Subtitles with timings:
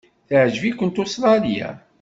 [0.27, 1.69] Teɛjeb-ikent Ustṛalya?